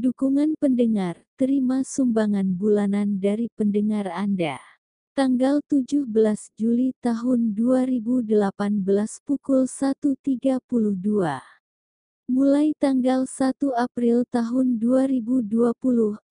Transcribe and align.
Dukungan 0.00 0.56
pendengar, 0.56 1.28
terima 1.36 1.84
sumbangan 1.84 2.56
bulanan 2.56 3.20
dari 3.20 3.52
pendengar 3.52 4.08
Anda. 4.08 4.56
Tanggal 5.12 5.60
17 5.68 6.08
Juli 6.56 6.96
tahun 7.04 7.52
2018 7.52 8.24
pukul 9.28 9.68
1.32. 9.68 10.64
Mulai 12.32 12.72
tanggal 12.80 13.28
1 13.28 13.52
April 13.76 14.24
tahun 14.32 14.80
2020, 14.80 15.68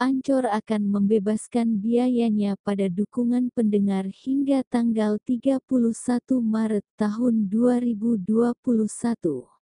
Ancor 0.02 0.50
akan 0.50 0.82
membebaskan 0.90 1.78
biayanya 1.78 2.58
pada 2.66 2.90
dukungan 2.90 3.54
pendengar 3.54 4.10
hingga 4.10 4.66
tanggal 4.66 5.22
31 5.30 5.62
Maret 6.42 6.86
tahun 6.98 7.54
2021. 7.54 9.59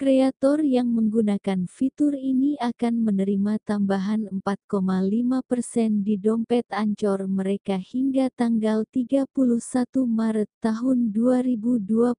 Kreator 0.00 0.64
yang 0.64 0.96
menggunakan 0.96 1.68
fitur 1.68 2.16
ini 2.16 2.56
akan 2.56 3.04
menerima 3.04 3.60
tambahan 3.68 4.32
4,5% 4.32 6.00
di 6.00 6.16
dompet 6.16 6.64
Ancor 6.72 7.28
mereka 7.28 7.76
hingga 7.76 8.32
tanggal 8.32 8.88
31 8.88 9.28
Maret 10.08 10.48
tahun 10.64 11.12
2021. 11.12 12.16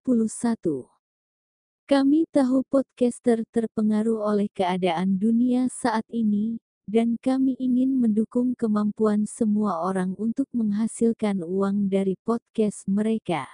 Kami 1.90 2.30
tahu 2.30 2.62
podcaster 2.70 3.42
terpengaruh 3.50 4.30
oleh 4.30 4.46
keadaan 4.54 5.18
dunia 5.18 5.66
saat 5.66 6.06
ini, 6.14 6.62
dan 6.86 7.18
kami 7.18 7.58
ingin 7.58 7.98
mendukung 7.98 8.54
kemampuan 8.54 9.26
semua 9.26 9.82
orang 9.82 10.14
untuk 10.22 10.46
menghasilkan 10.54 11.42
uang 11.42 11.90
dari 11.90 12.14
podcast 12.30 12.86
mereka. 12.86 13.50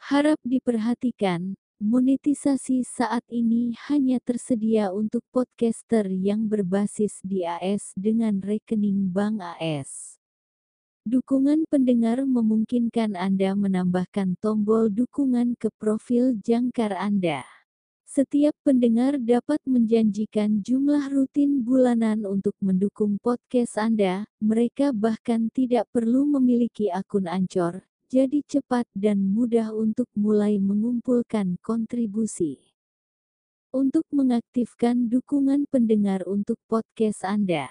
Harap 0.00 0.40
diperhatikan, 0.48 1.60
Monetisasi 1.78 2.82
saat 2.82 3.22
ini 3.30 3.70
hanya 3.86 4.18
tersedia 4.18 4.90
untuk 4.90 5.22
podcaster 5.30 6.10
yang 6.10 6.50
berbasis 6.50 7.22
di 7.22 7.46
AS 7.46 7.94
dengan 7.94 8.42
rekening 8.42 9.14
bank 9.14 9.38
AS. 9.38 10.18
Dukungan 11.06 11.70
pendengar 11.70 12.26
memungkinkan 12.26 13.14
Anda 13.14 13.54
menambahkan 13.54 14.42
tombol 14.42 14.90
dukungan 14.90 15.54
ke 15.54 15.70
profil 15.78 16.34
jangkar 16.42 16.98
Anda. 16.98 17.46
Setiap 18.10 18.58
pendengar 18.66 19.22
dapat 19.22 19.62
menjanjikan 19.62 20.66
jumlah 20.66 21.14
rutin 21.14 21.62
bulanan 21.62 22.26
untuk 22.26 22.58
mendukung 22.58 23.22
podcast 23.22 23.78
Anda. 23.78 24.26
Mereka 24.42 24.90
bahkan 24.98 25.46
tidak 25.54 25.86
perlu 25.94 26.26
memiliki 26.26 26.90
akun 26.90 27.30
Ancor, 27.30 27.86
jadi 28.08 28.40
cepat 28.40 28.88
dan 28.96 29.20
mudah 29.20 29.68
untuk 29.76 30.08
mulai 30.16 30.56
mengumpulkan 30.56 31.60
kontribusi. 31.60 32.72
Untuk 33.68 34.08
mengaktifkan 34.08 35.12
dukungan 35.12 35.68
pendengar 35.68 36.24
untuk 36.24 36.56
podcast 36.72 37.20
Anda, 37.28 37.68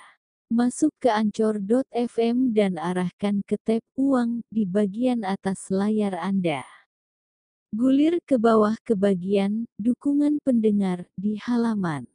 masuk 0.54 0.94
ke 1.02 1.10
ancor.fm 1.10 2.54
dan 2.54 2.78
arahkan 2.78 3.42
ke 3.50 3.58
tab 3.66 3.82
uang 3.98 4.46
di 4.54 4.70
bagian 4.70 5.26
atas 5.26 5.74
layar 5.74 6.14
Anda. 6.22 6.62
Gulir 7.74 8.22
ke 8.24 8.38
bawah 8.38 8.78
ke 8.86 8.94
bagian 8.94 9.66
dukungan 9.82 10.38
pendengar 10.46 11.10
di 11.18 11.36
halaman. 11.42 12.06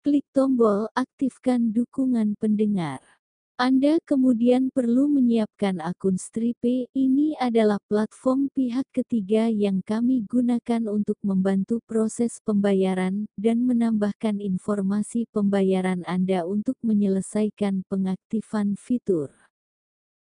Klik 0.00 0.24
tombol 0.32 0.88
aktifkan 0.96 1.76
dukungan 1.76 2.34
pendengar. 2.40 3.15
Anda 3.56 3.96
kemudian 4.04 4.68
perlu 4.68 5.08
menyiapkan 5.08 5.80
akun 5.80 6.20
Stripe. 6.20 6.92
Ini 6.92 7.40
adalah 7.40 7.80
platform 7.88 8.52
pihak 8.52 8.84
ketiga 8.92 9.48
yang 9.48 9.80
kami 9.80 10.28
gunakan 10.28 10.84
untuk 10.92 11.16
membantu 11.24 11.80
proses 11.88 12.36
pembayaran 12.44 13.24
dan 13.40 13.64
menambahkan 13.64 14.44
informasi 14.44 15.24
pembayaran 15.32 16.04
Anda 16.04 16.44
untuk 16.44 16.76
menyelesaikan 16.84 17.88
pengaktifan 17.88 18.76
fitur. 18.76 19.32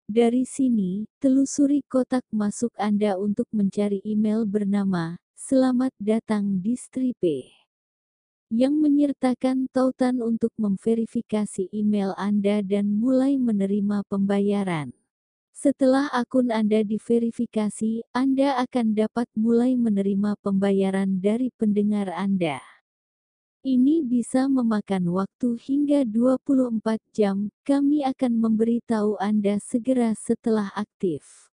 Dari 0.10 0.42
sini, 0.50 1.06
telusuri 1.22 1.86
kotak 1.86 2.26
masuk 2.34 2.74
Anda 2.82 3.14
untuk 3.14 3.46
mencari 3.54 4.02
email 4.10 4.50
bernama 4.50 5.22
"Selamat 5.38 5.94
datang 6.02 6.66
di 6.66 6.74
Stripe" 6.74 7.69
yang 8.50 8.82
menyertakan 8.82 9.70
tautan 9.70 10.26
untuk 10.26 10.50
memverifikasi 10.58 11.70
email 11.70 12.18
Anda 12.18 12.66
dan 12.66 12.90
mulai 12.98 13.38
menerima 13.38 14.02
pembayaran. 14.10 14.90
Setelah 15.54 16.10
akun 16.10 16.50
Anda 16.50 16.82
diverifikasi, 16.82 18.10
Anda 18.10 18.58
akan 18.66 18.98
dapat 18.98 19.30
mulai 19.38 19.78
menerima 19.78 20.34
pembayaran 20.42 21.22
dari 21.22 21.54
pendengar 21.54 22.10
Anda. 22.10 22.58
Ini 23.60 24.08
bisa 24.08 24.48
memakan 24.48 25.12
waktu 25.12 25.60
hingga 25.60 26.08
24 26.08 27.04
jam, 27.12 27.52
kami 27.68 28.08
akan 28.08 28.40
memberitahu 28.40 29.20
Anda 29.20 29.60
segera 29.60 30.16
setelah 30.16 30.72
aktif. 30.80 31.49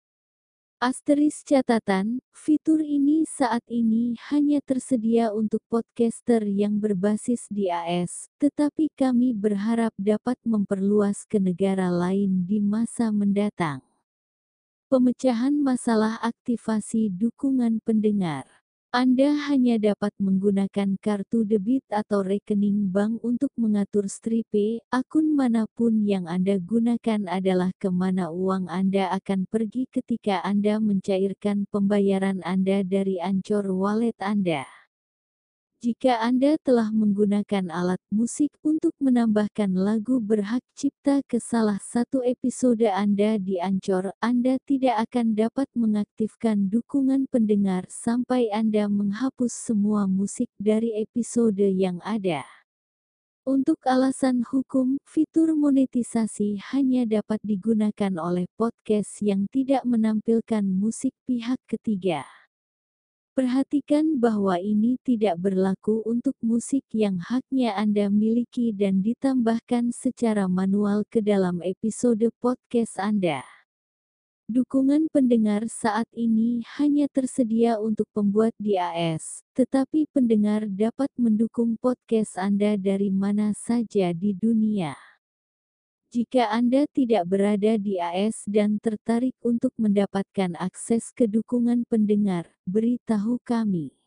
Asteris 0.84 1.40
catatan, 1.48 2.20
fitur 2.36 2.84
ini 2.84 3.24
saat 3.24 3.64
ini 3.72 4.20
hanya 4.28 4.60
tersedia 4.60 5.32
untuk 5.32 5.64
podcaster 5.72 6.44
yang 6.44 6.76
berbasis 6.76 7.48
di 7.48 7.72
AS, 7.72 8.28
tetapi 8.36 8.92
kami 8.92 9.32
berharap 9.32 9.96
dapat 9.96 10.36
memperluas 10.44 11.24
ke 11.24 11.40
negara 11.40 11.88
lain 11.88 12.44
di 12.44 12.60
masa 12.60 13.08
mendatang. 13.08 13.80
Pemecahan 14.92 15.56
masalah 15.56 16.20
aktivasi 16.20 17.08
dukungan 17.08 17.80
pendengar 17.80 18.44
anda 18.94 19.34
hanya 19.50 19.75
dapat 19.82 20.15
menggunakan 20.22 20.94
kartu 21.03 21.43
debit 21.43 21.82
atau 21.91 22.22
rekening 22.22 22.94
bank 22.94 23.19
untuk 23.27 23.50
mengatur 23.59 24.06
Stripe. 24.06 24.87
Akun 24.94 25.34
mana 25.34 25.66
pun 25.75 26.06
yang 26.06 26.31
Anda 26.31 26.62
gunakan 26.62 27.27
adalah 27.27 27.75
ke 27.75 27.91
mana 27.91 28.31
uang 28.31 28.71
Anda 28.71 29.10
akan 29.19 29.50
pergi 29.50 29.91
ketika 29.91 30.47
Anda 30.47 30.78
mencairkan 30.78 31.66
pembayaran 31.75 32.38
Anda 32.47 32.87
dari 32.87 33.19
Ancor 33.19 33.66
Wallet 33.75 34.15
Anda. 34.22 34.62
Jika 35.84 36.16
Anda 36.16 36.56
telah 36.64 36.88
menggunakan 36.96 37.68
alat 37.68 38.00
musik 38.08 38.48
untuk 38.64 38.96
menambahkan 39.04 39.68
lagu 39.76 40.16
berhak 40.16 40.64
cipta 40.72 41.20
ke 41.28 41.36
salah 41.36 41.76
satu 41.76 42.24
episode 42.24 42.88
Anda 42.88 43.36
di 43.36 43.60
Ancor, 43.60 44.16
Anda 44.16 44.56
tidak 44.64 45.04
akan 45.04 45.36
dapat 45.36 45.68
mengaktifkan 45.76 46.72
dukungan 46.72 47.28
pendengar 47.28 47.84
sampai 47.92 48.48
Anda 48.48 48.88
menghapus 48.88 49.52
semua 49.52 50.08
musik 50.08 50.48
dari 50.56 50.96
episode 51.04 51.60
yang 51.60 52.00
ada. 52.00 52.48
Untuk 53.44 53.76
alasan 53.84 54.40
hukum, 54.40 54.96
fitur 55.04 55.52
monetisasi 55.52 56.64
hanya 56.72 57.04
dapat 57.04 57.44
digunakan 57.44 58.12
oleh 58.24 58.48
podcast 58.56 59.20
yang 59.20 59.44
tidak 59.52 59.84
menampilkan 59.84 60.64
musik 60.64 61.12
pihak 61.28 61.60
ketiga. 61.68 62.24
Perhatikan 63.34 64.22
bahwa 64.22 64.62
ini 64.62 64.94
tidak 65.02 65.42
berlaku 65.42 66.06
untuk 66.06 66.38
musik 66.38 66.86
yang 66.94 67.18
haknya 67.18 67.74
Anda 67.74 68.06
miliki 68.06 68.70
dan 68.70 69.02
ditambahkan 69.02 69.90
secara 69.90 70.46
manual 70.46 71.02
ke 71.10 71.18
dalam 71.18 71.58
episode 71.58 72.30
podcast 72.38 72.94
Anda. 72.94 73.42
Dukungan 74.46 75.10
pendengar 75.10 75.66
saat 75.66 76.06
ini 76.14 76.62
hanya 76.78 77.10
tersedia 77.10 77.82
untuk 77.82 78.06
pembuat 78.14 78.54
di 78.54 78.78
AS, 78.78 79.42
tetapi 79.58 80.06
pendengar 80.14 80.70
dapat 80.70 81.10
mendukung 81.18 81.74
podcast 81.74 82.38
Anda 82.38 82.78
dari 82.78 83.10
mana 83.10 83.50
saja 83.50 84.14
di 84.14 84.30
dunia. 84.30 84.94
Jika 86.14 86.47
Anda 86.47 86.86
tidak 86.94 87.26
berada 87.26 87.75
di 87.75 87.98
AS 87.98 88.47
dan 88.47 88.78
tertarik 88.78 89.34
untuk 89.42 89.75
mendapatkan 89.75 90.54
akses 90.62 91.10
ke 91.10 91.26
dukungan 91.26 91.82
pendengar, 91.91 92.54
beritahu 92.70 93.42
kami. 93.42 93.98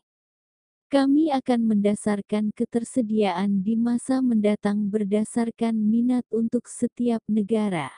Kami 0.88 1.28
akan 1.28 1.68
mendasarkan 1.68 2.56
ketersediaan 2.56 3.60
di 3.60 3.76
masa 3.76 4.24
mendatang 4.24 4.88
berdasarkan 4.88 5.76
minat 5.76 6.24
untuk 6.32 6.64
setiap 6.64 7.20
negara. 7.28 7.92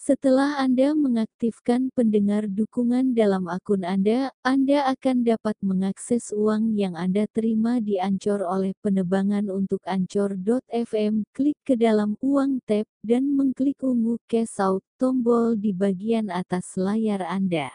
Setelah 0.00 0.56
Anda 0.56 0.96
mengaktifkan 0.96 1.92
pendengar 1.92 2.48
dukungan 2.48 3.12
dalam 3.12 3.52
akun 3.52 3.84
Anda, 3.84 4.32
Anda 4.40 4.88
akan 4.96 5.28
dapat 5.28 5.60
mengakses 5.60 6.32
uang 6.32 6.72
yang 6.72 6.96
Anda 6.96 7.28
terima 7.28 7.84
di 7.84 8.00
Ancor 8.00 8.40
oleh 8.40 8.72
penebangan 8.80 9.52
untuk 9.52 9.84
Ancor.fm. 9.84 11.28
Klik 11.36 11.60
ke 11.68 11.76
dalam 11.76 12.16
Uang 12.24 12.64
tab, 12.64 12.88
dan 13.04 13.36
mengklik 13.36 13.76
ungu 13.84 14.16
Cash 14.24 14.56
Out 14.64 14.80
tombol 14.96 15.60
di 15.60 15.76
bagian 15.76 16.32
atas 16.32 16.80
layar 16.80 17.20
Anda. 17.20 17.68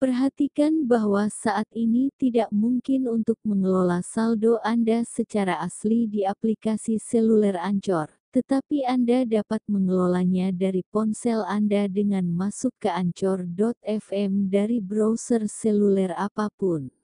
Perhatikan 0.00 0.88
bahwa 0.88 1.28
saat 1.28 1.68
ini 1.76 2.08
tidak 2.16 2.48
mungkin 2.48 3.04
untuk 3.04 3.36
mengelola 3.44 4.00
saldo 4.00 4.56
Anda 4.64 5.04
secara 5.04 5.60
asli 5.60 6.08
di 6.08 6.24
aplikasi 6.24 6.96
seluler 6.96 7.60
Ancor 7.60 8.19
tetapi 8.30 8.86
Anda 8.86 9.26
dapat 9.26 9.58
mengelolanya 9.66 10.54
dari 10.54 10.86
ponsel 10.86 11.42
Anda 11.42 11.90
dengan 11.90 12.30
masuk 12.30 12.70
ke 12.78 12.86
ancor.fm 12.86 14.32
dari 14.46 14.78
browser 14.78 15.50
seluler 15.50 16.14
apa 16.14 16.46
pun. 16.54 16.94